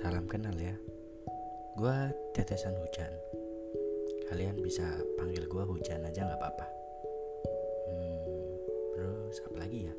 [0.00, 0.72] Salam kenal ya.
[1.76, 1.92] Gue
[2.32, 3.12] tetesan hujan.
[4.32, 6.66] Kalian bisa panggil gue hujan aja gak apa-apa.
[7.92, 8.16] Hmm,
[8.96, 9.94] Terus apa lagi ya?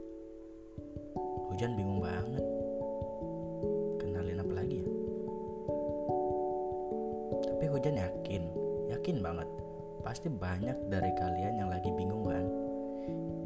[1.54, 2.42] Hujan bingung banget.
[4.02, 4.90] Kenalin apa lagi ya?
[7.46, 8.44] Tapi hujan yakin
[8.90, 9.50] Yakin banget.
[10.02, 12.46] Pasti banyak dari kalian yang lagi bingung kan?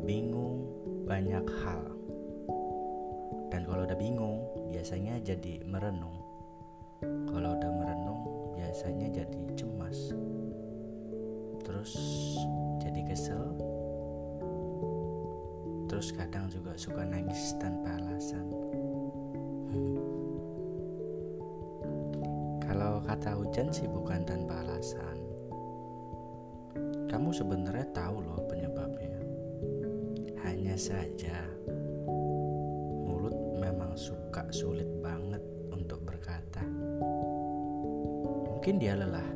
[0.07, 0.71] Bingung
[1.03, 1.83] banyak hal.
[3.51, 4.34] Dan kalau udah bingung
[4.85, 6.13] biasanya jadi merenung.
[7.01, 8.21] Kalau udah merenung
[8.53, 10.13] biasanya jadi cemas.
[11.65, 11.97] Terus
[12.77, 13.57] jadi kesel.
[15.89, 18.45] Terus kadang juga suka nangis tanpa alasan.
[22.61, 25.17] Kalau kata hujan sih bukan tanpa alasan.
[27.09, 29.17] Kamu sebenarnya tahu loh penyebabnya.
[30.45, 31.41] Hanya saja
[34.35, 35.39] suka sulit banget
[35.71, 36.59] untuk berkata.
[38.51, 39.29] Mungkin dia lelah.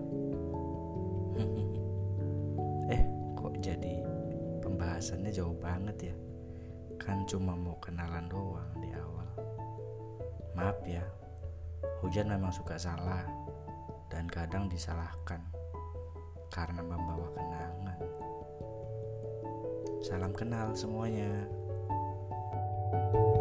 [2.92, 4.04] eh, kok jadi
[4.60, 6.16] pembahasannya jauh banget ya?
[7.00, 9.32] Kan cuma mau kenalan doang di awal.
[10.60, 11.08] Maaf ya,
[12.04, 13.24] hujan memang suka salah
[14.12, 15.40] dan kadang disalahkan
[16.52, 18.00] karena membawa kenangan.
[20.04, 21.48] Salam kenal semuanya.
[22.90, 23.39] thank you